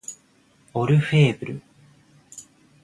[0.73, 1.61] オルフェーヴル